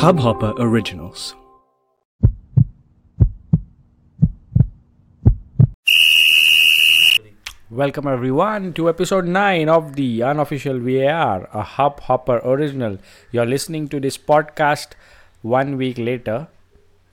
[0.00, 1.34] Hubhopper Originals.
[7.70, 12.96] Welcome everyone to episode 9 of the unofficial VAR, a Hubhopper original.
[13.30, 14.92] You're listening to this podcast
[15.42, 16.48] one week later.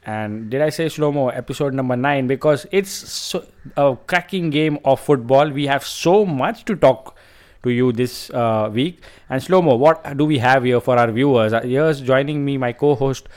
[0.05, 3.45] And did I say slow mo episode number 9 because it's so,
[3.75, 5.49] a cracking game of football.
[5.49, 7.16] We have so much to talk
[7.63, 9.01] to you this uh, week.
[9.29, 11.53] And slow mo, what do we have here for our viewers?
[11.53, 13.27] Uh, here's joining me my co-host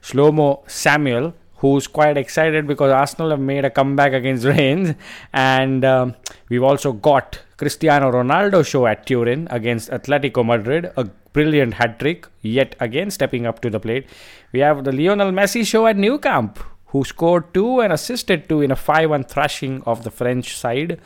[0.00, 4.94] slow mo Samuel who's quite excited because Arsenal have made a comeback against Rennes,
[5.32, 6.14] and um,
[6.48, 12.26] we've also got Cristiano Ronaldo show at Turin against Atletico Madrid, a brilliant hat trick
[12.40, 14.06] yet again stepping up to the plate.
[14.52, 18.62] We have the Lionel Messi show at Nou Camp, who scored two and assisted two
[18.62, 20.98] in a 5-1 thrashing of the French side.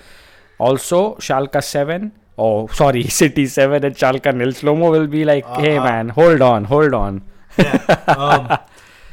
[0.59, 2.13] Also, Schalke 7.
[2.37, 4.49] Oh, sorry, City 7 and Schalke nil.
[4.49, 7.23] Slomo will be like, hey man, hold on, hold on.
[7.59, 8.01] yeah.
[8.09, 8.59] Um,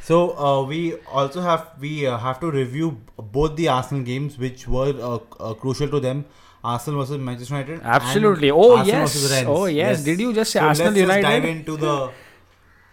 [0.02, 4.66] so uh, we also have we uh, have to review both the Arsenal games, which
[4.66, 6.24] were uh, uh, crucial to them.
[6.64, 7.80] Arsenal versus Manchester United.
[7.82, 8.50] Absolutely.
[8.50, 9.44] Oh, Arsenal yes.
[9.46, 10.04] Oh, yes.
[10.04, 11.22] Did you just say so Arsenal let's United?
[11.22, 12.10] Just dive into the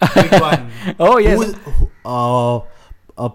[0.15, 0.71] big one.
[0.99, 1.37] Oh, yes.
[1.37, 2.57] Who's, who, uh,
[3.17, 3.29] uh,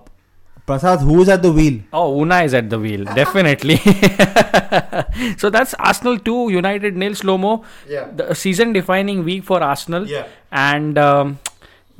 [0.66, 1.80] Prasad, who's at the wheel?
[1.92, 3.76] Oh, Unai is at the wheel, definitely.
[5.36, 7.64] so that's Arsenal 2, United nil, slow mo.
[7.88, 8.08] Yeah.
[8.14, 10.06] The season defining week for Arsenal.
[10.08, 10.26] Yeah.
[10.50, 11.38] And um,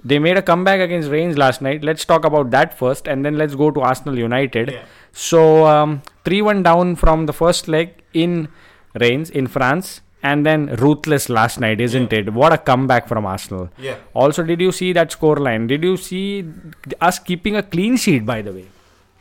[0.03, 1.85] they made a comeback against Rennes last night.
[1.85, 4.70] Let's talk about that first, and then let's go to Arsenal United.
[4.70, 4.85] Yeah.
[5.12, 8.48] So um, 3 1 down from the first leg in
[8.98, 10.01] Rennes in France.
[10.30, 12.20] And then ruthless last night, isn't Yeah.
[12.20, 12.33] it?
[12.41, 13.64] What a comeback from Arsenal.
[13.86, 13.97] Yeah.
[14.14, 15.67] Also, did you see that scoreline?
[15.72, 16.27] Did you see
[17.08, 18.64] us keeping a clean sheet, by the way?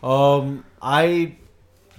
[0.01, 1.33] Um, I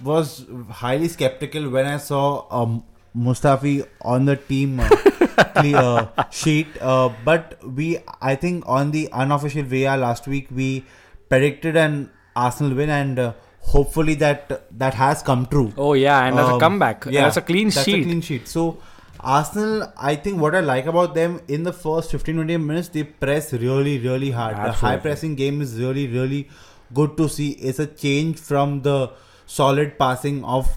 [0.03, 0.45] was
[0.81, 2.23] highly skeptical when I saw
[2.61, 2.83] um,
[3.15, 4.89] Mustafi on the team uh,
[5.59, 6.67] cle- uh, sheet.
[6.81, 10.83] Uh, but we, I think, on the unofficial VAR last week, we
[11.29, 14.49] predicted an Arsenal win, and uh, hopefully that
[14.79, 15.71] that has come true.
[15.77, 18.01] Oh, yeah, and as a Um, comeback, yeah, that's a clean that's sheet.
[18.01, 18.47] a clean sheet.
[18.47, 18.77] So
[19.19, 23.53] Arsenal, I think what I like about them in the first 15-20 minutes, they press
[23.53, 24.55] really, really hard.
[24.55, 26.49] The high pressing game is really, really
[26.93, 27.51] good to see.
[27.51, 29.11] It's a change from the
[29.45, 30.69] solid passing of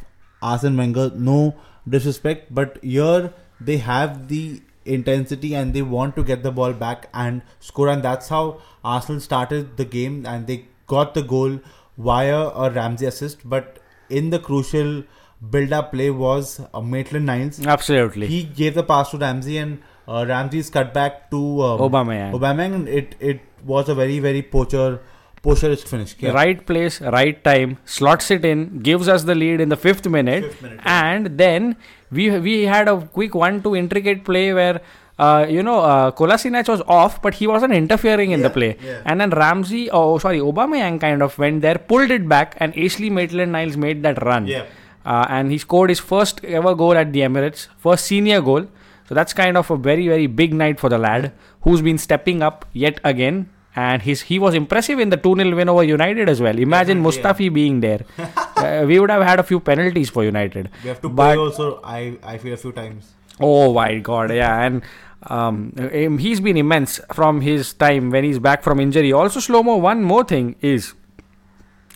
[0.43, 1.11] Arsene Wenger.
[1.15, 1.57] No
[1.89, 7.09] disrespect, but here they have the intensity and they want to get the ball back
[7.13, 11.61] and score, and that's how Arsenal started the game and they got the goal
[11.99, 13.47] via a Ramsey assist.
[13.49, 13.79] But
[14.09, 15.05] in the crucial
[15.51, 17.65] build-up play was uh, Maitland Niles.
[17.65, 18.27] Absolutely.
[18.27, 22.33] He gave the pass to Ramsey and uh, Ramsey's cut back to um, Aubameyang.
[22.33, 25.01] Aubameyang, it it was a very very poacher
[25.43, 26.17] poacherist finish.
[26.19, 26.31] Yeah.
[26.33, 30.45] Right place, right time, slots it in, gives us the lead in the fifth minute,
[30.45, 31.05] Fifth minute, yeah.
[31.13, 31.77] and then
[32.11, 34.81] we we had a quick one-two intricate play where.
[35.21, 38.77] Uh, you know, uh, Kolasinac was off, but he wasn't interfering in the play.
[38.81, 39.03] yeah.
[39.05, 43.11] And then Ramsey, oh sorry, Aubameyang kind of went there, pulled it back, and Ashley
[43.11, 44.47] Maitland-Niles made that run.
[44.47, 44.67] Yeah.
[45.05, 48.67] Uh, and he scored his first ever goal at the Emirates, first senior goal.
[49.09, 51.33] So that's kind of a very very big night for the lad,
[51.63, 53.49] who's been stepping up yet again.
[53.77, 56.59] And his he was impressive in the 2 0 win over United as well.
[56.59, 57.33] Imagine Definitely, yeah.
[57.33, 58.01] Mustafi being there.
[58.57, 60.69] uh, we would have had a few penalties for United.
[60.83, 61.81] We have to But- play also.
[61.85, 63.13] I I feel a few times.
[63.41, 64.83] Oh my god, yeah, and
[65.23, 69.13] um, um, he's been immense from his time when he's back from injury.
[69.13, 69.77] Also, slow mo.
[69.77, 70.95] One more thing is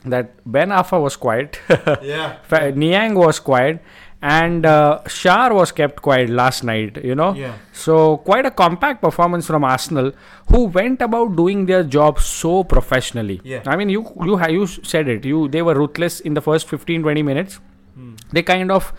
[0.05, 1.59] that Ben Arfa was quiet,
[2.03, 2.37] Yeah.
[2.75, 3.81] Niang was quiet,
[4.21, 6.99] and uh, Sarr was kept quiet last night.
[7.05, 7.55] You know, Yeah.
[7.73, 10.13] so quite a compact performance from Arsenal,
[10.49, 13.41] who went about doing their job so professionally.
[13.45, 13.63] Yeah.
[13.67, 15.25] I mean, you you you said it.
[15.25, 17.61] You they were ruthless in the first 15-20 minutes.
[17.95, 18.15] Hmm.
[18.33, 18.93] They kind of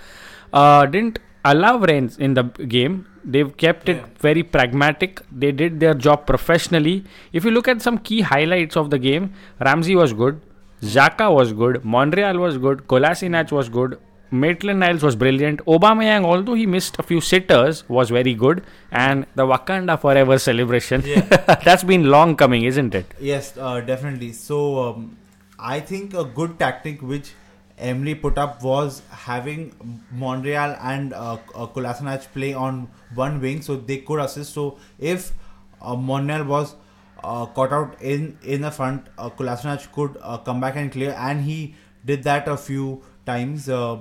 [0.54, 2.44] uh, didn't allow Rennes in the
[2.78, 3.06] game.
[3.26, 4.06] They've kept it Yeah.
[4.20, 5.22] very pragmatic.
[5.32, 7.04] They did their job professionally.
[7.32, 10.42] If you look at some key highlights of the game, Ramsey was good,
[10.84, 13.98] Xhaka was good, Monreal was good, Kolasinac was good,
[14.32, 15.64] Maitland Niles was brilliant.
[15.66, 18.64] Aubameyang, although he missed a few sitters, was very good.
[18.92, 21.22] And the Wakanda Forever celebration, Yeah.
[21.64, 23.06] that's been long coming, isn't it?
[23.20, 24.32] Yes, uh, definitely.
[24.34, 25.18] So um,
[25.60, 27.32] I think a good tactic which
[27.78, 29.72] Emery put up was having
[30.12, 34.54] Monreal and uh, uh, Kolasinac play on one wing, so they could assist.
[34.54, 35.32] So if
[35.80, 36.76] uh, Monreal was
[37.24, 41.42] caught out in in the front, uh, Kolasinac could uh, come back and clear, and
[41.42, 41.76] he
[42.06, 43.70] did that a few times.
[43.70, 43.98] Uh,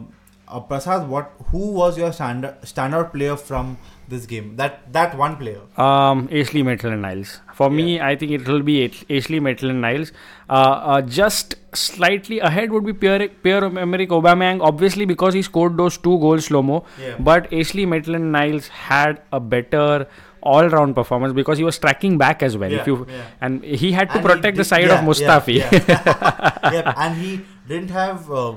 [0.68, 3.78] Prasad, what who was your stand standout player from
[4.08, 4.56] this game?
[4.56, 5.60] That that one player.
[5.76, 7.40] Um, Ashley Maitland Niles.
[7.54, 10.12] For me, I think it will be Ash- Ashley Maitland Niles.
[10.50, 10.52] Uh,
[10.94, 15.96] uh, just slightly ahead would be Pierre Pierre Emerick Aubameyang, obviously because he scored those
[15.96, 16.84] two goals slow mo.
[17.00, 17.16] Yeah.
[17.18, 20.06] But Ashley Maitland Niles had a better
[20.42, 22.72] all-round performance because he was tracking back as well.
[22.72, 23.26] if you yeah.
[23.40, 25.58] and he had to And protect the side yeah, of Mustafi.
[25.58, 26.58] Yeah, yeah.
[26.72, 28.54] Yeah, and he didn't have uh,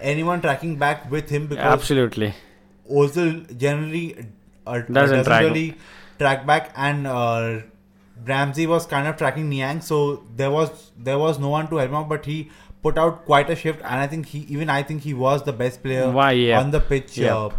[0.00, 2.34] anyone tracking back with him because Absolutely.
[2.90, 4.26] Ozil generally
[4.66, 5.42] uh, Doesn't track.
[5.42, 5.76] really
[6.18, 7.60] track back, and uh,
[8.24, 11.90] Ramsey was kind of tracking Niang, so there was there was no one to help
[11.90, 12.50] him out, but he
[12.82, 15.52] put out quite a shift, and I think he even I think he was the
[15.52, 16.60] best player Why, yeah.
[16.60, 17.52] on the pitch Yep.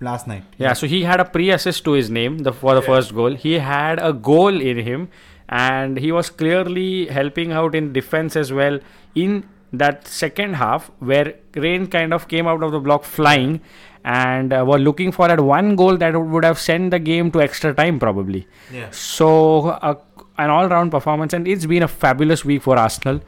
[0.00, 0.44] Last night.
[0.56, 2.86] Yeah, so he had a pre-assist to his name the, for the Yeah.
[2.86, 3.34] first goal.
[3.34, 5.08] He had a goal in him,
[5.48, 8.78] and he was clearly helping out in defense as well
[9.14, 13.60] in that second half, where Rennes kind of came out of the block flying,
[14.04, 17.42] and uh, were looking for that one goal that would have sent the game to
[17.42, 18.46] extra time probably.
[18.72, 18.88] Yeah.
[18.90, 19.94] So uh,
[20.38, 23.20] an all-round performance, and it's been a fabulous week for Arsenal,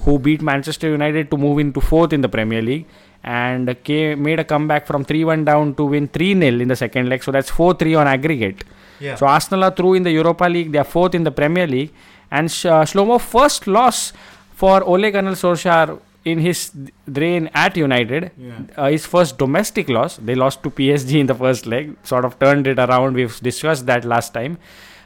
[0.00, 2.86] who beat Manchester United to move into fourth in the Premier League,
[3.24, 7.22] and came, made a comeback from 3-1 down to win 3-0 in the second leg.
[7.22, 8.64] So that's 4-3 on aggregate.
[9.00, 9.14] Yeah.
[9.16, 10.72] So Arsenal are through in the Europa League.
[10.72, 11.92] They are fourth in the Premier League,
[12.30, 14.12] and Sh- uh, Shlomo first loss
[14.54, 16.72] for Ole Gunnar Solskjaer in his
[17.06, 18.32] reign at United.
[18.36, 18.58] Yeah.
[18.76, 20.16] Uh, his first domestic loss.
[20.16, 21.96] They lost to PSG in the first leg.
[22.02, 23.14] Sort of turned it around.
[23.14, 24.58] We've discussed that last time.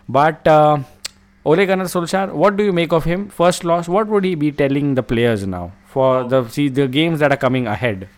[0.08, 0.78] But uh,
[1.44, 3.28] Ole Gunnar Solskjaer, what do you make of him?
[3.28, 3.88] First loss.
[3.88, 7.42] What would he be telling the players now for the see the games that are
[7.44, 8.08] coming ahead?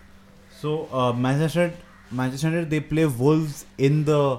[0.60, 1.72] So uh, Manchester
[2.10, 4.38] Manchester United they play Wolves in the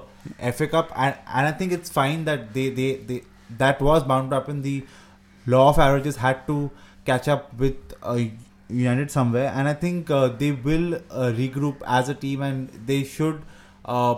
[0.52, 3.22] FA Cup and, and I think it's fine that they, they, they
[3.58, 4.62] that was bound to happen.
[4.62, 4.84] The
[5.46, 6.70] law of averages had to
[7.04, 8.18] catch up with uh,
[8.68, 13.04] United somewhere and I think uh, they will uh, regroup as a team and they
[13.04, 13.42] should
[13.84, 14.16] uh,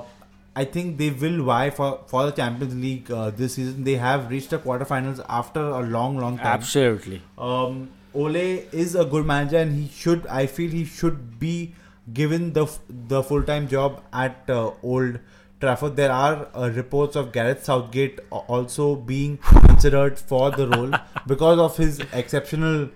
[0.57, 3.85] I think they will vie for, for the Champions League uh, this season.
[3.85, 6.47] They have reached the quarterfinals after a long, long time.
[6.47, 7.23] Absolutely.
[7.37, 8.37] Um, Ole
[8.73, 10.27] is a good manager, and he should.
[10.27, 11.75] I feel he should be
[12.13, 15.19] given the the full time job at uh, Old
[15.61, 15.97] Trafford.
[15.97, 20.93] There are uh, reports of Gareth Southgate also being considered for the role
[21.27, 22.89] because of his exceptional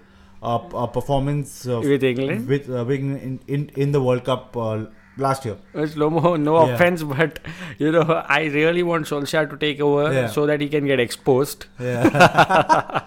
[0.43, 2.49] uh, uh, performance uh, With England?
[2.49, 4.85] with uh, in, in in the World Cup uh,
[5.19, 5.57] last year.
[5.75, 6.75] No Yeah.
[6.75, 7.39] offense, but
[7.79, 10.27] you know, I really want Solskjaer to take over Yeah.
[10.29, 11.67] so that he can get exposed.
[11.79, 13.03] Yeah,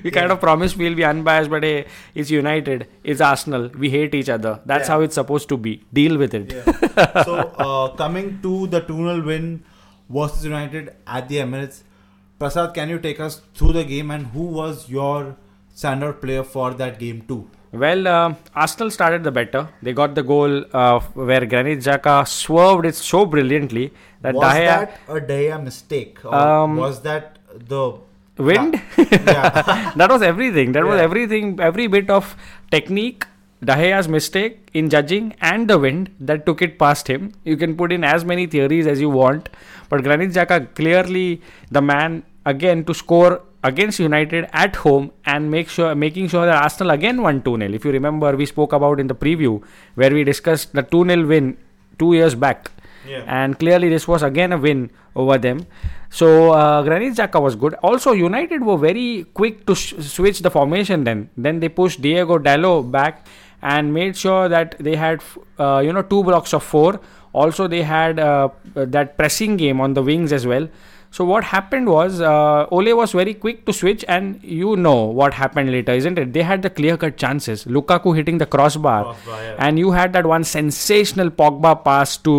[0.04, 3.70] we kind of promised we'll be unbiased, but hey, it's United, it's Arsenal.
[3.78, 4.60] We hate each other.
[4.66, 5.82] That's how it's supposed to be.
[5.92, 6.52] Deal with it.
[7.24, 9.64] So uh, coming to the 2-0 win
[10.10, 11.82] versus United at the Emirates,
[12.38, 15.36] Prasad, can you take us through the game and who was your
[15.74, 17.50] standout player for that game too?
[17.72, 19.68] Well, uh, Arsenal started the better.
[19.82, 23.92] They got the goal uh, where Granit Xhaka swerved it so brilliantly
[24.22, 27.94] that was De Gea that a De Gea mistake Um, was that the
[28.38, 28.80] wind.
[28.96, 29.92] yeah.
[29.96, 30.72] that was everything.
[30.72, 31.58] That was everything.
[31.60, 32.36] Every bit of
[32.70, 33.26] technique,
[33.62, 37.32] De Gea's mistake in judging, and the wind that took it past him.
[37.44, 39.48] You can put in as many theories as you want,
[39.90, 45.68] but Granit Xhaka clearly the man again to score against United at home and make
[45.76, 47.74] sure making sure that Arsenal again won 2-0.
[47.80, 49.62] If you remember, we spoke about in the preview
[49.94, 51.56] where we discussed the 2-0 win
[51.98, 52.70] two years back
[53.08, 53.22] Yeah.
[53.40, 54.90] and clearly this was again a win
[55.24, 55.60] over them.
[56.10, 57.74] So uh, Granit Xhaka was good.
[57.90, 61.04] Also, United were very quick to sh- switch the formation.
[61.04, 63.26] Then, then they pushed Diogo Dalot back
[63.62, 67.00] and made sure that they had f- uh, you know two blocks of four.
[67.32, 70.68] Also, they had uh, that pressing game on the wings as well.
[71.16, 75.32] So what happened was uh, Ole was very quick to switch, and you know what
[75.32, 76.34] happened later, isn't it?
[76.34, 77.64] They had the clear-cut chances.
[77.76, 79.54] Lukaku hitting the crossbar, Crossbar, yeah.
[79.66, 82.34] and you had that one sensational Pogba pass to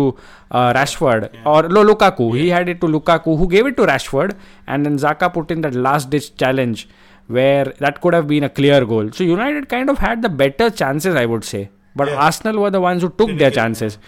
[0.52, 2.28] uh, Rashford or no Lukaku.
[2.38, 4.36] He had it to Lukaku, who gave it to Rashford,
[4.68, 6.88] and then Xhaka put in that last-ditch challenge
[7.26, 9.10] where that could have been a clear goal.
[9.10, 12.14] So United kind of had the better chances, I would say, but Yeah.
[12.30, 13.94] Arsenal were the ones who took Didn't their chances.
[13.94, 14.00] it.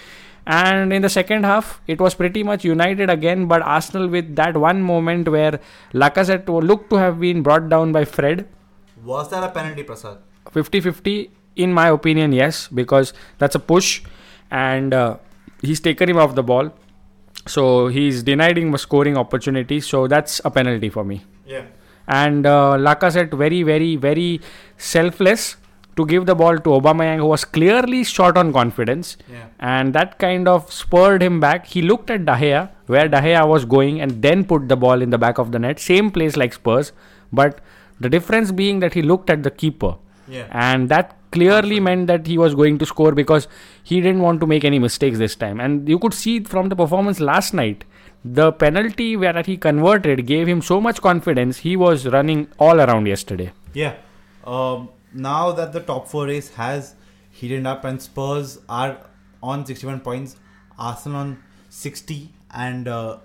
[0.47, 4.57] And in the second half, it was pretty much United again, but Arsenal with that
[4.57, 5.61] one moment where
[5.93, 8.49] Lacazette looked to have been brought down by Fred.
[9.05, 10.19] Was that a penalty, Prasad?
[10.53, 14.03] 50 50 in my opinion yes because that's a push
[14.51, 15.17] and uh,
[15.63, 16.73] he's taken him off the ball
[17.47, 21.65] so he's denied him a scoring opportunity so that's a penalty for me Yeah.
[22.09, 24.41] and uh, Lacazette very very very
[24.77, 25.57] selfless
[26.01, 29.47] to give the ball to Aubameyang who was clearly short on confidence Yeah.
[29.77, 31.67] and that kind of spurred him back.
[31.77, 35.03] He looked at De Gea, where De Gea was going, and then put the ball
[35.09, 35.79] in the back of the net.
[35.89, 36.93] Same place like Spurs,
[37.33, 37.61] but
[38.07, 39.95] the difference being that he looked at the keeper,
[40.37, 40.47] Yeah.
[40.69, 43.47] and that clearly meant that he was going to score because
[43.91, 45.61] he didn't want to make any mistakes this time.
[45.61, 47.85] And you could see from the performance last night.
[48.39, 51.59] The penalty where that he converted gave him so much confidence.
[51.67, 53.53] He was running all around yesterday.
[53.73, 53.95] Yeah.
[54.57, 56.95] Um, now that the top four race has
[57.31, 58.99] heated up and Spurs are
[59.43, 60.37] on 61 points,
[60.79, 63.19] Arsenal on 60, and uh,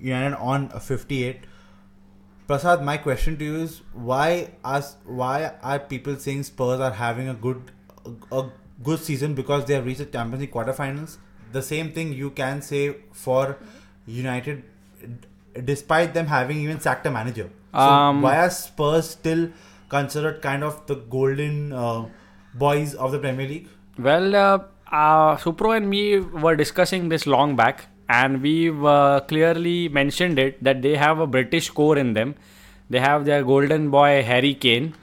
[0.00, 1.40] United on 58.
[2.46, 7.28] Prasad, my question to you is why us why are people saying Spurs are having
[7.28, 7.72] a good
[8.04, 8.50] a, a
[8.84, 11.16] good season because they have reached the Champions League quarterfinals?
[11.52, 13.58] The same thing you can say for
[14.06, 14.62] United,
[15.64, 17.50] despite them having even sacked a manager.
[17.72, 19.48] So Um, why are Spurs still
[19.88, 22.06] considered kind of the golden uh,
[22.54, 23.68] boys of the Premier League?
[23.98, 24.58] Well, uh,
[24.90, 28.36] uh, Supro and me were discussing this long back, and
[28.86, 32.34] uh, clearly mentioned it that they have a British core in them.
[32.88, 34.94] They have their golden boy Harry Kane,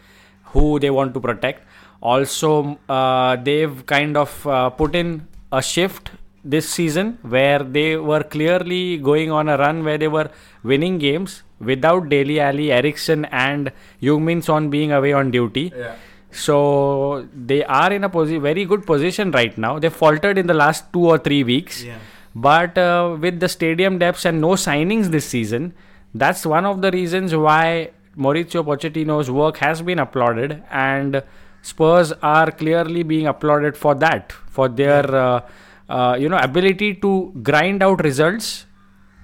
[0.46, 1.68] who they want to protect.
[2.02, 6.12] Also, uh, they've kind of uh, put in a shift
[6.44, 10.30] this season where they were clearly going on a run where they were
[10.64, 15.72] winning games without Dele Alli, Eriksen, and Heung-min Son being away on duty.
[15.76, 15.96] Yeah.
[16.32, 19.78] So they are in a posi- very good position right now.
[19.80, 21.98] They faltered in the last two or three weeks, Yeah.
[22.36, 25.74] but uh, with the stadium depths and no signings this season,
[26.16, 31.22] that's one of the reasons why Mauricio Pochettino's work has been applauded, and
[31.62, 35.42] Spurs are clearly being applauded for that, for their uh,
[35.90, 38.66] uh, you know ability to grind out results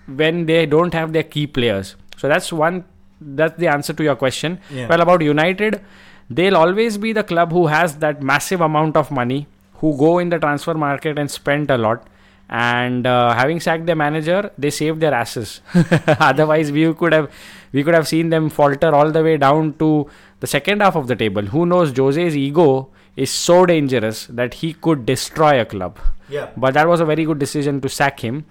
[0.07, 1.95] when they don't have their key players.
[2.19, 2.83] So that's one.
[3.21, 4.59] That's the answer to your question.
[4.69, 4.87] Yeah.
[4.87, 5.81] Well, about United,
[6.29, 10.29] they'll always be the club who has that massive amount of money, who go in
[10.29, 12.07] the transfer market and spend a lot.
[12.49, 15.61] And uh, having sacked their manager, they saved their asses.
[16.07, 17.31] Otherwise, we could have
[17.71, 20.09] we could have seen them falter all the way down to
[20.39, 21.43] the second half of the table.
[21.43, 21.91] Who knows?
[21.95, 25.99] Jose's ego is so dangerous that he could destroy a club.
[26.27, 26.49] Yeah.
[26.57, 28.45] But that was a very good decision to sack him.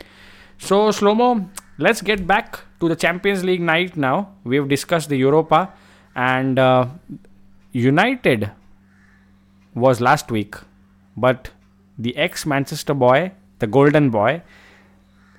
[0.59, 1.49] So, Slomo,
[1.79, 4.35] let's get back to the Champions League night now.
[4.45, 5.73] We've discussed the Europa
[6.15, 6.87] and uh,
[7.73, 8.51] United
[9.75, 10.57] was last week,
[11.17, 11.51] but
[11.97, 14.43] the ex Manchester boy, the golden boy,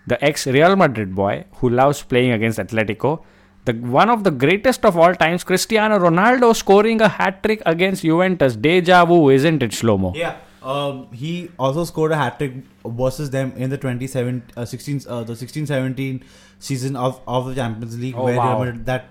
[0.07, 3.23] the ex Real Madrid boy who loves playing against Atletico,
[3.65, 8.03] the one of the greatest of all times, Cristiano Ronaldo scoring a hat trick against
[8.03, 8.55] Juventus.
[8.55, 10.15] Deja vu, isn't it, Shlomo?
[10.15, 10.37] Yeah.
[10.61, 12.53] Um, he also scored a hat trick
[12.85, 16.23] versus them in the 27 uh, 16 uh, the 16 17
[16.59, 18.71] season of, of the Champions League Oh, where wow.
[18.83, 19.05] That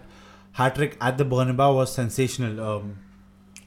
[0.52, 2.60] hat trick at the Bernabeu was sensational.
[2.60, 2.98] Um,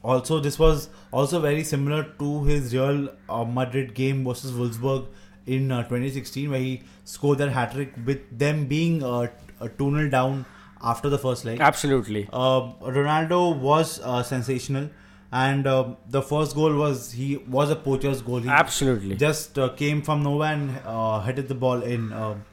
[0.04, 5.08] also, this was also very similar to his Real uh, Madrid game versus Wolfsburg
[5.46, 9.92] in uh, 2016 where he scored that hat trick with them being uh, t- 2
[9.92, 10.46] 0 down
[10.84, 11.60] after the first leg.
[11.60, 12.28] Absolutely.
[12.34, 14.90] Uh, Ronaldo was uh, sensational,
[15.32, 18.40] and um the first goal was he was a poacher's goal.
[18.40, 19.16] He Absolutely.
[19.16, 22.12] just uh, came from nowhere and uh, headed the ball in.
[22.14, 22.44] Um,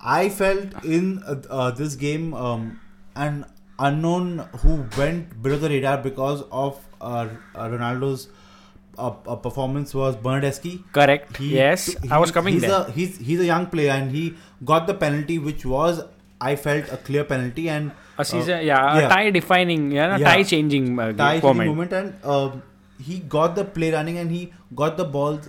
[0.00, 2.80] I felt in uh, uh, this game um,
[3.16, 3.44] an
[3.78, 8.28] unknown who went below the radar because of uh, uh, Ronaldo's
[8.96, 10.82] uh, uh, performance was Bernardeschi.
[10.92, 11.36] Correct.
[11.36, 12.72] He- yes, he- I was coming he's there.
[12.86, 16.02] A, he's he's a young player and he got the penalty, which was
[16.40, 20.26] I felt a clear penalty and a season, yeah, a tie defining, yeah, a Yeah.
[20.32, 21.68] tie changing uh, tie moment.
[21.68, 22.62] moment and um,
[23.02, 25.48] he got the play running and he got the balls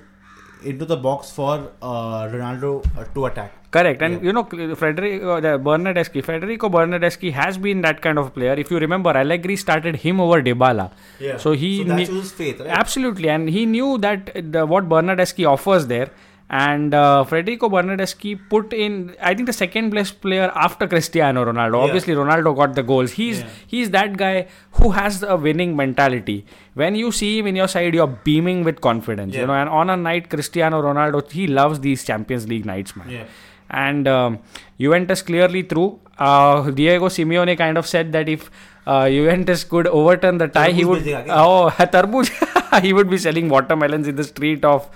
[0.63, 3.53] into the box for uh, Ronaldo uh, to attack.
[3.72, 4.24] Correct, and Yeah.
[4.27, 4.43] you know
[4.75, 6.24] Federico the Bernardeschi.
[6.24, 8.53] Federico Bernardeschi has been that kind of player.
[8.53, 10.89] If you remember, Allegri started him over Dybala.
[11.19, 11.38] Yeah.
[11.38, 12.69] So he so that shows faith, right?
[12.69, 16.10] Absolutely, and he knew that the, what Bernardeschi offers there,
[16.50, 19.15] and uh, Federico Bernardeschi put in.
[19.22, 21.77] I think the second best player after Cristiano Ronaldo.
[21.77, 21.84] Yeah.
[21.86, 23.12] Obviously, Ronaldo got the goals.
[23.12, 23.50] He's Yeah.
[23.68, 24.48] he's that guy
[24.79, 26.46] who has a winning mentality.
[26.74, 29.36] When you see him in your side, you're beaming with confidence.
[29.36, 33.10] You know, and on a night, Cristiano Ronaldo, he loves these Champions League nights, man
[33.10, 33.24] Yeah.
[33.70, 34.39] and um,
[34.79, 36.00] Juventus clearly through.
[36.18, 38.50] Uh, Diego Simeone kind of said that if
[38.88, 41.08] uh, Juventus could overturn the tie, he would.
[41.29, 42.82] Oh, tarbooj!
[42.82, 44.89] he would be selling watermelons in the street of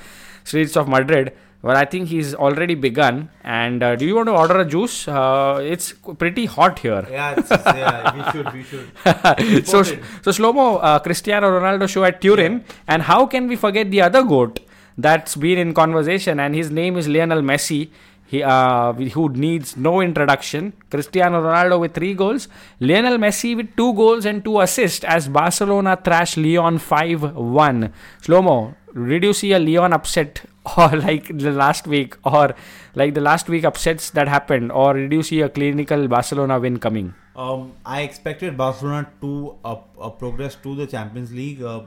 [0.43, 1.33] streets of Madrid.
[1.62, 3.29] Well, I think he's already begun.
[3.41, 5.07] And uh, do you want to order a juice?
[5.07, 7.07] Uh, it's pretty hot here.
[7.09, 9.65] Yeah, yeah, we should, we should.
[9.65, 14.01] so, so Slomo, uh, Cristiano Ronaldo show at Turin, and how can we forget the
[14.01, 14.59] other goat
[14.97, 17.89] that's been in conversation, and his name is Lionel Messi.
[18.34, 20.74] He, uh, who needs no introduction.
[20.90, 22.48] Cristiano Ronaldo with three goals.
[22.80, 27.94] Lionel Messi with two goals and two assists as Barcelona thrash Lyon 5 1.
[28.22, 28.58] Slow mo,
[29.12, 30.42] did you see a Lyon upset
[30.78, 32.56] or like the last week or
[32.96, 36.80] like the last week upsets that happened or did you see a clinical Barcelona win
[36.80, 37.13] coming?
[37.36, 41.62] Um, I expected Barcelona to uh, uh, progress to the Champions League.
[41.62, 41.82] Uh,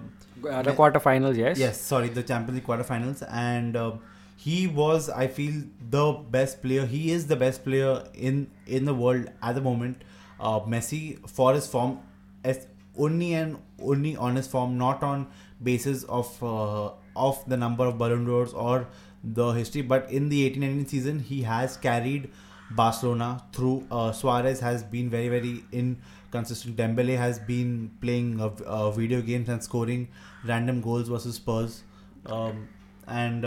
[0.49, 1.59] Uh, the quarterfinals, yes.
[1.61, 3.93] Yes, sorry, the Champions League quarterfinals, and uh,
[4.37, 6.87] he was, I feel, the best player.
[6.87, 10.05] He is the best player in in the world at the moment.
[10.39, 12.01] Uh, Messi, for his form,
[12.45, 12.67] as
[12.99, 15.27] only and only on his form, not on
[15.63, 18.87] basis of uh, of the number of Ballon d'Ors or
[19.25, 22.31] the history, but in the 18-19 season, he has carried
[22.71, 26.77] Barcelona through uh, Suarez has been very very inconsistent.
[26.77, 30.09] Dembele has been playing uh, uh, video games and scoring
[30.45, 31.83] random goals versus Spurs,
[32.27, 32.69] um,
[33.07, 33.45] and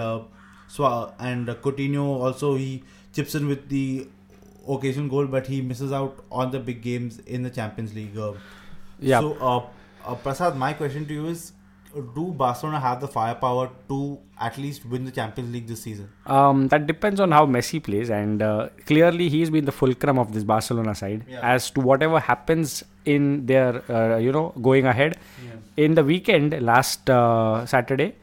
[0.77, 2.83] uh, and uh, Coutinho also he
[3.13, 4.07] chips in with the
[4.67, 8.17] occasional goal, but he misses out on the big games in the Champions League.
[8.17, 8.33] Uh,
[8.99, 9.21] Yeah.
[9.21, 9.61] So, uh,
[10.11, 11.43] uh, Prasad, my question to you is:
[12.15, 13.99] Do Barcelona have the firepower to
[14.47, 16.09] at least win the Champions League this season?
[16.25, 20.33] Um, that depends on how Messi plays, and uh, clearly he's been the fulcrum of
[20.33, 21.23] this Barcelona side.
[21.35, 21.39] Yeah.
[21.53, 25.17] As to whatever happens in their, uh, you know, going ahead.
[25.77, 28.15] In the weekend, last uh, Saturday,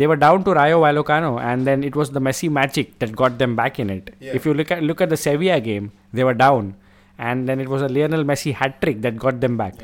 [0.00, 3.38] they were down to Rayo Vallecano, and then it was the Messi magic that got
[3.38, 4.14] them back in it.
[4.18, 4.36] Yeah.
[4.38, 6.74] If you look at look at the Sevilla game, they were down,
[7.30, 9.74] and then it was a Lionel Messi hat trick that got them back.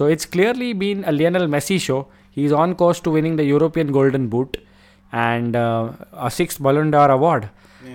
[0.00, 2.00] So it's clearly been a Lionel Messi show.
[2.38, 4.60] He's on course to winning the European Golden Boot
[5.12, 7.48] and uh, a sixth Ballon d'Or award.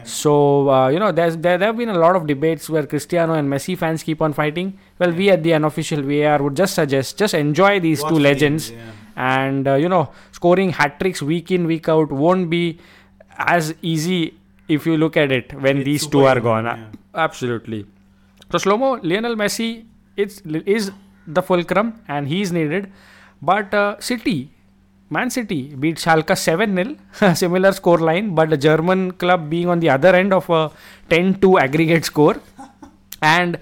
[0.03, 3.33] So uh, you know, there's there, there have been a lot of debates where Cristiano
[3.33, 4.77] and Messi fans keep on fighting.
[4.99, 8.69] Well, we at the unofficial VAR would just suggest just enjoy these Watch two legends,
[8.69, 8.81] games,
[9.15, 12.79] and uh, you know, scoring hat tricks week in week out won't be
[13.37, 14.33] as easy
[14.67, 16.65] if you look at it when It's these two are gone.
[16.65, 16.85] yeah.
[17.13, 17.85] Absolutely.
[18.51, 19.85] So Shlomo, Lionel Messi
[20.17, 20.91] it's, is
[21.27, 22.91] the fulcrum and he's needed.
[23.41, 24.49] But uh, City,
[25.09, 29.79] Man City beat Schalke 7 0, similar score line, but the German club being on
[29.79, 30.71] the other end of a
[31.09, 32.37] 10 2 aggregate score.
[33.21, 33.59] And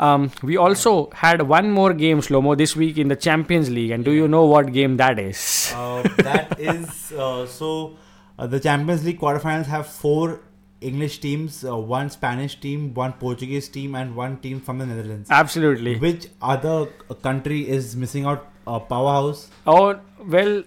[0.00, 3.90] um, we also had one more game, Shlomo, this week in the Champions League.
[3.90, 5.72] And do you know what game that is?
[5.74, 7.96] Uh, that is uh, so.
[8.36, 10.40] Uh, the Champions League quarterfinals have four
[10.80, 15.30] English teams, uh, one Spanish team, one Portuguese team, and one team from the Netherlands.
[15.30, 15.98] Absolutely.
[15.98, 18.50] Which other uh, country is missing out?
[18.66, 19.50] Uh, powerhouse.
[19.66, 20.62] Oh, well,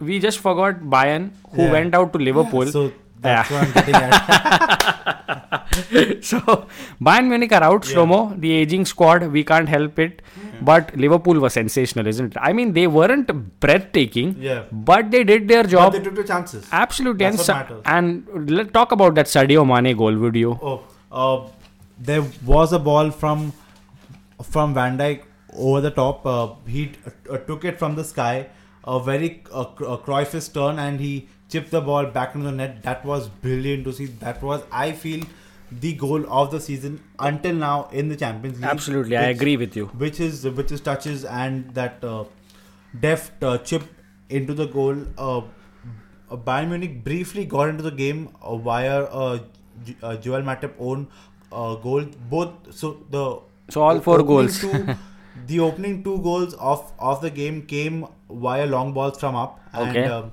[0.00, 1.72] we just forgot Bayern, who Yeah.
[1.72, 2.66] went out to Liverpool.
[2.66, 3.58] So that's Yeah.
[3.58, 5.24] what I'm getting at.
[6.24, 6.38] so
[7.00, 7.94] Bayern Munich are out, Yeah.
[7.96, 8.40] Shlomo.
[8.40, 10.22] The aging squad, we can't help it.
[10.60, 12.38] But Liverpool was sensational, isn't it?
[12.40, 14.64] I mean, they weren't breathtaking, yeah.
[14.72, 16.66] but they did their But job they took the chances.
[16.72, 17.24] absolutely.
[17.30, 20.58] That's and, and let's talk about that Sadio Mane goal video.
[20.60, 21.48] Oh, uh,
[21.98, 23.52] there was a ball from
[24.42, 25.22] from Van Dijk
[25.54, 26.26] over the top.
[26.26, 26.92] Uh, he
[27.30, 28.48] uh, took it from the sky,
[28.84, 32.82] a very uh, uh, Cruyffist turn, and he chipped the ball back into the net.
[32.82, 34.06] That was brilliant to see.
[34.06, 35.24] That was, I feel,
[35.70, 38.70] the goal of the season until now in the Champions League.
[38.70, 39.86] Absolutely, I agree with you.
[40.04, 42.24] Which is which is touches and that uh,
[43.00, 43.82] deft uh, chip
[44.28, 44.96] into the goal.
[45.16, 45.38] Uh,
[46.30, 49.38] uh, Bayern Munich briefly got into the game uh, via uh,
[50.02, 51.08] uh, Joel Matip own
[51.52, 52.04] uh, goal.
[52.30, 54.60] Both so the So all four goals.
[54.60, 54.86] two-
[55.46, 59.90] the opening two goals of of the game came via long balls from up, and
[59.96, 60.04] Okay.
[60.16, 60.32] um,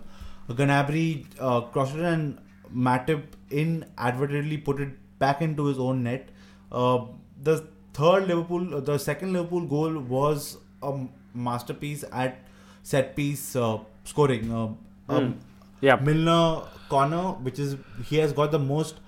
[0.49, 2.39] Gnabry uh, crossed it and
[2.75, 6.29] Matip inadvertently put it back into his own net.
[6.71, 7.05] Uh,
[7.41, 12.39] the third Liverpool, uh, the second Liverpool goal was a masterpiece at
[12.83, 14.51] set piece uh, scoring.
[14.51, 14.77] Uh, um,
[15.07, 15.31] Hmm.
[15.81, 15.95] Yeah.
[15.97, 17.75] Milner corner, which is
[18.07, 18.99] he has got the most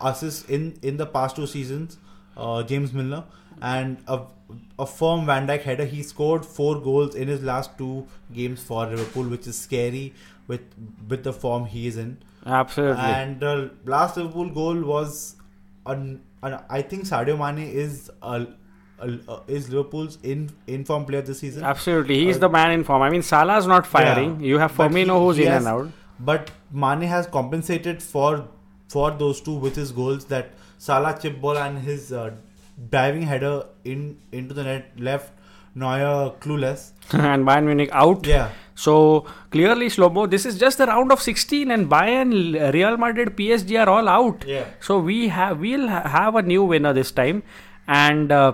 [0.00, 1.98] assists in in the past two seasons.
[2.36, 3.24] Uh, James Milner
[3.62, 4.22] and a,
[4.78, 5.84] a firm Van Dijk header.
[5.84, 10.12] He scored four goals in his last two games for Liverpool, which is scary
[10.46, 10.60] with
[11.08, 12.18] with the form he is in.
[12.46, 13.02] Absolutely.
[13.02, 15.36] And the last Liverpool goal was,
[15.86, 18.46] an, an, I think Sadio Mane is a,
[18.98, 21.64] a, a- is Liverpool's in inform player this season.
[21.64, 22.22] Absolutely.
[22.24, 23.00] He's Uh, the man in form.
[23.02, 24.40] I mean, Salah's not firing.
[24.40, 24.46] Yeah.
[24.46, 25.88] You have Firmino he- who's he in has- and out.
[26.20, 28.48] But Mane has compensated for
[28.88, 32.30] for those two with his goals that Salah chip ball and his uh,
[32.90, 35.32] diving header in into the net left
[35.74, 36.90] Neuer clueless.
[37.12, 38.26] and Bayern Munich out.
[38.26, 38.50] Yeah.
[38.74, 43.84] So clearly, Slobo, this is just the round of 16, and Bayern, Real Madrid, PSG
[43.84, 44.44] are all out.
[44.46, 44.64] Yeah.
[44.80, 47.42] So we have we'll ha- have a new winner this time,
[47.86, 48.52] and uh,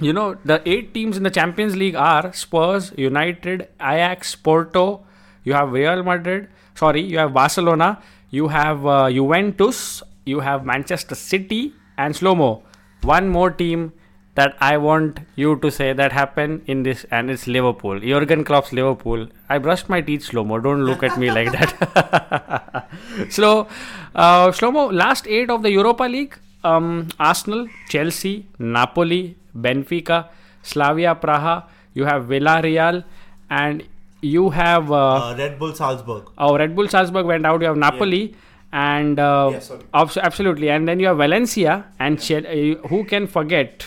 [0.00, 5.04] you know the eight teams in the Champions League are Spurs, United, Ajax, Porto.
[5.44, 6.48] You have Real Madrid.
[6.74, 8.02] Sorry, you have Barcelona.
[8.30, 10.02] You have uh, Juventus.
[10.24, 12.62] You have Manchester City and Slomo.
[13.02, 13.92] One more team
[14.36, 17.98] that I want you to say that happened in this, and it's Liverpool.
[18.00, 19.26] Jurgen Klopp's Liverpool.
[19.48, 20.62] I brushed my teeth, Slomo.
[20.62, 22.88] Don't look at me like that.
[23.30, 23.66] so,
[24.14, 30.28] uh, Shlomo, last eight of the Europa League um, Arsenal, Chelsea, Napoli, Benfica,
[30.62, 33.04] Slavia Praha, you have Villarreal,
[33.50, 33.84] and
[34.20, 36.24] you have uh, Uh, Red Bull Salzburg.
[36.38, 38.34] oh, Red Bull Salzburg went out, you have Napoli.
[38.72, 43.26] And uh, Yeah, abs- absolutely, and then you have Valencia and Chel- uh, who can
[43.26, 43.86] forget?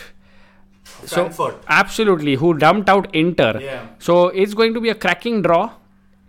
[1.04, 1.62] So Frankfurt.
[1.68, 3.58] absolutely, who dumped out Inter.
[3.60, 3.86] Yeah.
[3.98, 5.70] So it's going to be a cracking draw.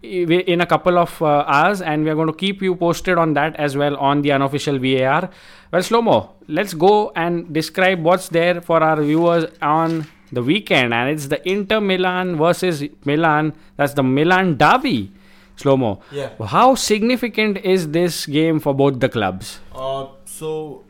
[0.04, 3.56] in a couple of uh, hours, and we're going to keep you posted on that
[3.66, 5.30] as well on the unofficial VAR.
[5.72, 6.16] Well, Slomo,
[6.48, 11.40] let's go and describe what's there for our viewers on the weekend, and it's the
[11.48, 13.54] Inter Milan versus Milan.
[13.78, 15.12] That's the Milan derby.
[15.58, 16.30] Slomo, Yeah.
[16.58, 19.60] how significant is this game for both the clubs?
[19.76, 20.82] Uh, so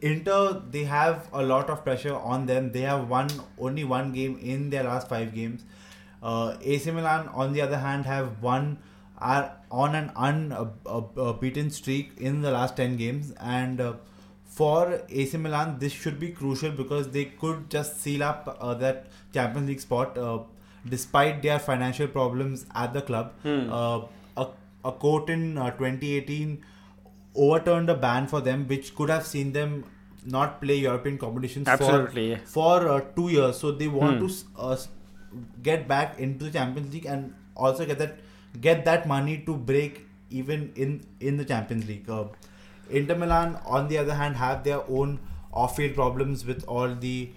[0.00, 2.70] Inter they have a lot of pressure on them.
[2.72, 5.64] They have won only one game in their last five games.
[6.22, 8.78] Uh, AC Milan, on the other hand, have won
[9.18, 13.92] are on an unbeaten streak in the last ten games, and uh,
[14.44, 19.06] for AC Milan, this should be crucial because they could just seal up uh, that
[19.34, 20.16] Champions League spot.
[20.18, 20.40] Uh,
[20.88, 23.32] despite their financial problems at the club,
[23.70, 24.00] uh,
[24.36, 24.46] a,
[24.84, 26.60] a court in uh, 2018
[27.34, 29.84] overturned a ban for them, which could have seen them
[30.24, 33.58] not play European competitions Absolutely, for for uh, two years.
[33.58, 34.26] So they want Hmm.
[34.26, 34.76] to uh,
[35.62, 38.18] get back into the Champions League and also get that
[38.60, 42.08] get that money to break even in in the Champions League.
[42.08, 42.24] Uh,
[42.90, 45.18] Inter Milan, on the other hand, have their own
[45.52, 47.30] off-field problems with all the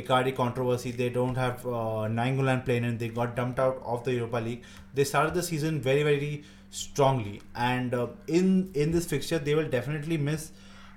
[0.00, 0.90] Icardi controversy.
[0.90, 4.62] They don't have uh, Nainggolan playing, and they got dumped out of the Europa League.
[4.94, 9.68] They started the season very, very strongly, and uh, in in this fixture, they will
[9.68, 10.50] definitely miss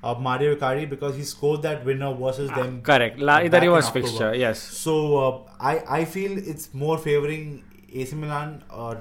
[0.03, 2.81] uh, Mario Icardi because he scored that winner versus them.
[2.81, 3.19] Correct.
[3.19, 4.59] La, the in reverse fixture, yes.
[4.59, 8.95] So uh, I I feel it's more favoring AC Milan uh,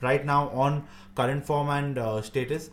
[0.00, 2.70] right now on current form and uh, status.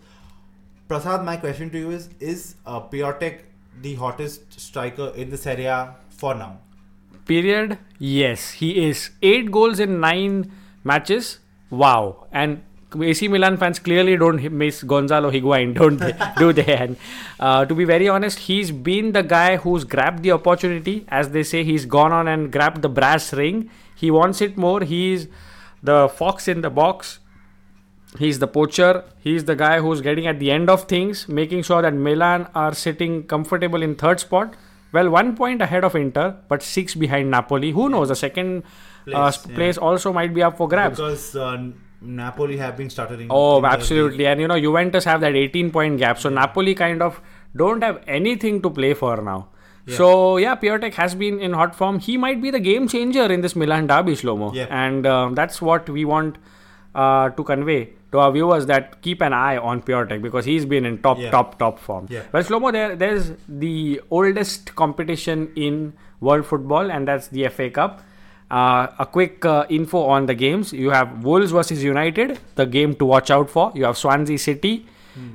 [0.88, 3.42] Prasad, my question to you is: Is uh, Piatek
[3.82, 6.60] the hottest striker in the Serie A for now?
[7.26, 7.78] Period.
[8.00, 9.10] Yes, he is.
[9.22, 10.52] Eight goals in nine
[10.84, 11.40] matches.
[11.70, 12.28] Wow.
[12.32, 12.62] And
[13.02, 16.14] AC Milan fans clearly don't miss Gonzalo Higuain, don't they?
[16.38, 16.76] do they?
[16.76, 16.98] And
[17.40, 21.06] uh, to be very honest, he's been the guy who's grabbed the opportunity.
[21.08, 23.70] As they say, he's gone on and grabbed the brass ring.
[23.96, 24.82] He wants it more.
[24.82, 25.28] He's
[25.82, 27.20] the fox in the box.
[28.20, 29.04] He's the poacher.
[29.20, 32.74] He's the guy who's getting at the end of things, making sure that Milan are
[32.74, 34.56] sitting comfortable in third spot.
[34.92, 37.72] Well, one point ahead of Inter, but six behind Napoli.
[37.72, 38.10] Who knows?
[38.10, 38.62] The second
[39.06, 39.56] place, uh, Place, yeah.
[39.56, 40.98] place also might be up for grabs.
[41.00, 41.72] Because uh,
[42.04, 43.28] Napoli have been stuttering.
[43.30, 44.28] Oh, absolutely.
[44.28, 46.20] And you know, Juventus have that 18 point gap.
[46.20, 47.22] So Napoli kind of
[47.56, 49.48] don't have anything to play for now.
[49.86, 49.98] Yeah.
[49.98, 52.00] So yeah, Piatek has been in hot form.
[52.00, 54.54] He might be the game changer in this Milan derby, Shlomo.
[54.54, 54.68] Yeah.
[54.70, 56.38] And uh, that's what we want
[56.96, 60.86] uh, to convey to our viewers that keep an eye on Piatek because he's been
[60.86, 61.32] in top, Yeah.
[61.32, 62.08] top, top form.
[62.10, 62.22] Yeah.
[62.32, 68.02] Well, Shlomo, there, there's the oldest competition in world football, and that's the FA Cup.
[68.54, 70.72] Uh, a quick uh, info on the games.
[70.72, 73.72] You have Wolves versus United, the game to watch out for.
[73.74, 74.86] You have Swansea City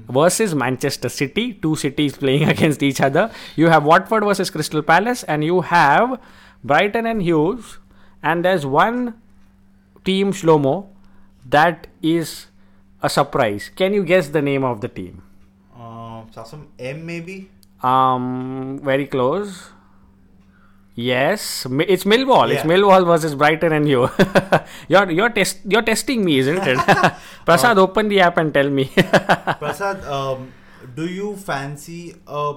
[0.08, 3.30] versus Manchester City, two cities playing against each other.
[3.56, 6.20] You have Watford versus Crystal Palace, and you have
[6.62, 7.78] Brighton and Hughes.
[8.22, 9.14] And there's one
[10.04, 10.86] team, Shlomo,
[11.46, 12.46] that is
[13.02, 13.70] a surprise.
[13.74, 15.22] Can you guess the name of the team?
[15.76, 17.50] Uh, some M maybe.
[17.82, 19.70] Um, very close.
[20.98, 22.50] Yes, it's Millwall.
[22.52, 22.70] It's Yeah.
[22.70, 24.10] Millwall versus Brighton and you.
[24.92, 26.78] you're you're test you're testing me, isn't it?
[27.50, 28.86] Prasad, open the app and tell me.
[29.60, 30.52] Prasad, um,
[30.96, 32.54] do you fancy a?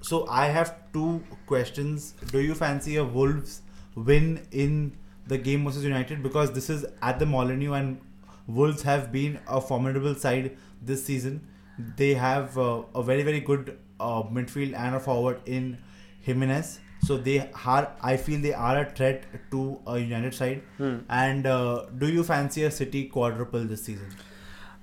[0.00, 2.12] So I have two questions.
[2.30, 3.62] Do you fancy a Wolves
[3.96, 8.00] win in the game versus United because this is at the Molineux and
[8.46, 11.48] Wolves have been a formidable side this season.
[11.96, 15.78] They have uh, a very very good uh, midfield and a forward in
[16.20, 16.78] Jimenez.
[17.04, 17.92] So they are.
[18.00, 20.62] I feel they are a threat to a United side.
[21.08, 24.08] And uh, do you fancy a City quadruple this season?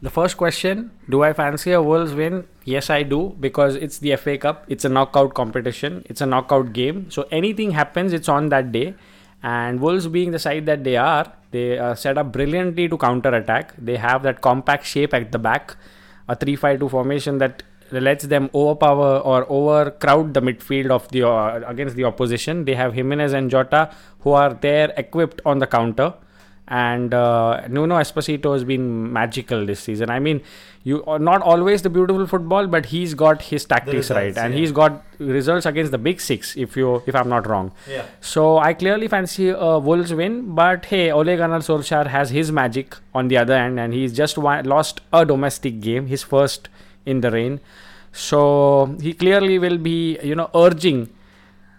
[0.01, 2.47] The first question Do I fancy a Wolves win?
[2.63, 4.65] Yes, I do because it's the FA Cup.
[4.67, 7.10] It's a knockout competition, it's a knockout game.
[7.10, 8.95] So anything happens, it's on that day.
[9.41, 13.29] And Wolves, being the side that they are, they uh, set up brilliantly to counter
[13.29, 13.73] attack.
[13.77, 15.75] They have that compact shape at the back,
[16.27, 21.28] a 3 5 2 formation that lets them overpower or overcrowd the midfield of the
[21.28, 22.65] uh, against the opposition.
[22.65, 26.13] They have Jimenez and Jota who are there equipped on the counter
[26.69, 30.12] and uh, Nuno Esposito has been magical this season.
[30.12, 30.41] I mean,
[30.84, 34.54] you are not always the beautiful football, but he's got his tactics results, right, and
[34.54, 34.60] yeah.
[34.60, 36.56] he's got results against the big six.
[36.56, 38.06] If you, if I'm not wrong, Yeah.
[38.21, 40.54] so I clearly fancy a Wolves win.
[40.54, 44.38] But hey, Ole Gunnar Solskjaer has his magic on the other end, and he's just
[44.38, 46.69] won, lost a domestic game, his first
[47.10, 47.60] in the reign.
[48.12, 51.10] So he clearly will be, you know, urging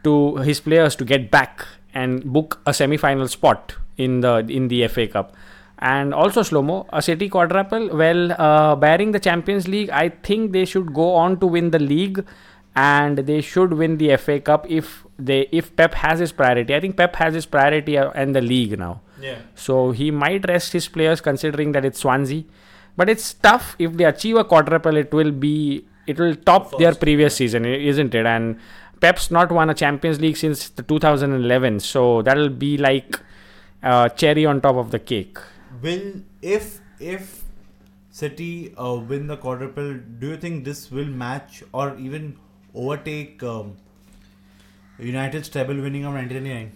[0.05, 4.87] to his players to get back and book a semi-final spot in the in the
[4.89, 5.35] FA Cup.
[5.79, 7.89] And also Slomo, a City quadruple.
[7.97, 11.79] Well, uh, bearing the Champions League, I think they should go on to win the
[11.79, 12.25] league,
[12.77, 16.75] and they should win the FA Cup if they if Pep has his priority.
[16.75, 19.01] I think Pep has his priority uh, and the league now.
[19.21, 19.39] Yeah.
[19.55, 22.45] So he might rest his players considering that it's Swansea.
[22.97, 24.97] But it's tough if they achieve a quadruple.
[24.97, 28.27] It will be it will top their previous season, isn't it?
[28.27, 28.59] And
[29.01, 33.21] Pep's not won a Champions League since the 2011, so that'll be like
[33.83, 35.39] uh, cherry on top of the cake.
[35.83, 37.45] Will if if
[38.11, 42.37] City uh, win the quadruple, do you think this will match or even
[42.75, 43.77] overtake um,
[44.99, 46.73] United's treble winning of 1999?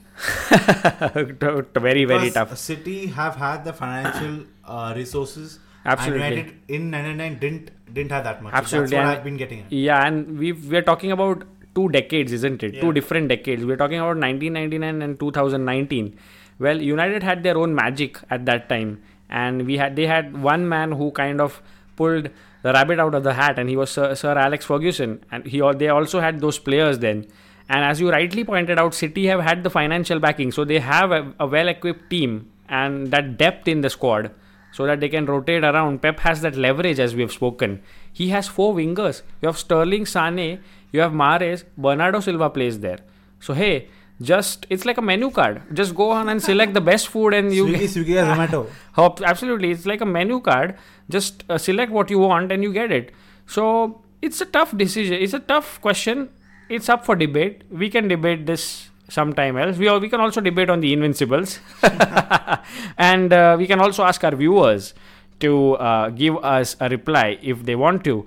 [1.74, 2.57] very very Because tough.
[2.57, 5.59] City have had the financial uh, resources.
[5.85, 6.27] Absolutely.
[6.27, 8.53] And United in 99 didn't didn't have that much.
[8.53, 9.73] So Absolutely, that's what I've been getting at.
[9.73, 11.44] Yeah, and we we're talking about
[11.75, 12.81] two decades, isn't it?
[12.81, 13.64] Two different decades.
[13.64, 16.16] We're talking about 1999 and 2019.
[16.59, 20.68] Well, United had their own magic at that time, and we had they had one
[20.68, 21.61] man who kind of
[21.97, 22.31] pulled
[22.62, 25.62] the rabbit out of the hat, and he was Sir, Sir Alex Ferguson, and he
[25.77, 27.27] they also had those players then.
[27.68, 31.12] And as you rightly pointed out, City have had the financial backing, so they have
[31.12, 34.31] a, a well-equipped team and that depth in the squad
[34.75, 36.03] so that they can rotate around.
[36.03, 37.81] Pep has that leverage, as we have spoken.
[38.13, 39.23] He has four wingers.
[39.41, 40.61] You have Sterling, Sane,
[40.91, 42.99] you have Mahrez, Bernardo Silva plays there.
[43.39, 43.89] So hey,
[44.21, 45.63] just it's like a menu card.
[45.73, 48.67] Just go on and select the best food, and you Swiggy, Swiggy, Zomato.
[48.95, 50.77] Hop- absolutely, it's like a menu card.
[51.09, 53.13] Just uh, select what you want, and you get it.
[53.47, 55.23] So it's a tough decision.
[55.29, 56.31] It's a tough question.
[56.69, 57.63] It's up for debate.
[57.71, 59.79] We can debate this sometime else.
[59.79, 61.61] We, we can also debate on the Invincibles.
[62.98, 64.92] and uh, we can also ask our viewers
[65.40, 68.27] to uh, give us a reply if they want to.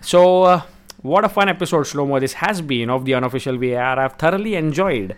[0.00, 0.62] So, uh,
[1.02, 3.98] what a fun episode, Shlomo, this has been of the unofficial VAR.
[3.98, 5.16] I've thoroughly enjoyed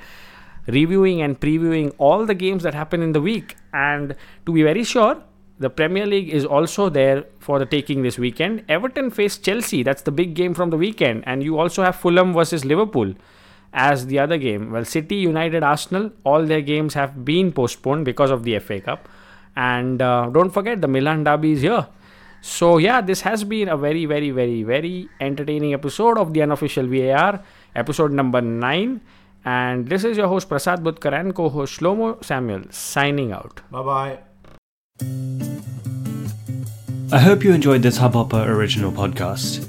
[0.66, 3.56] reviewing and previewing all the games that happen in the week.
[3.72, 4.14] And
[4.46, 5.22] to be very sure,
[5.58, 8.64] the Premier League is also there for the taking this weekend.
[8.68, 9.82] Everton face Chelsea.
[9.82, 11.24] That's the big game from the weekend.
[11.26, 13.14] And you also have Fulham versus Liverpool
[13.72, 14.70] as the other game.
[14.70, 19.08] Well, City, United, Arsenal, all their games have been postponed because of the FA Cup.
[19.56, 21.86] And uh, don't forget, the Milan Derby is here.
[22.40, 26.86] So, yeah, this has been a very, very, very, very entertaining episode of the unofficial
[26.86, 27.42] VAR,
[27.76, 29.00] episode number 9.
[29.44, 33.60] And this is your host Prasad Bhutkar and co host Shlomo Samuel signing out.
[33.70, 34.18] Bye bye.
[37.12, 39.68] I hope you enjoyed this Hubhopper original podcast.